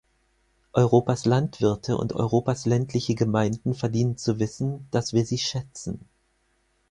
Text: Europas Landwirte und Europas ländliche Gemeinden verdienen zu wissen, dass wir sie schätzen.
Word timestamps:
Europas 0.73 1.25
Landwirte 1.25 1.95
und 1.95 2.13
Europas 2.13 2.65
ländliche 2.65 3.13
Gemeinden 3.13 3.75
verdienen 3.75 4.17
zu 4.17 4.39
wissen, 4.39 4.87
dass 4.89 5.13
wir 5.13 5.27
sie 5.27 5.37
schätzen. 5.37 6.09